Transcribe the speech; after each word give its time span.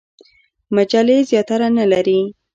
مجلې 0.75 1.17
زیاتره 1.29 1.67
نه 1.77 1.85
لري. 1.91 2.19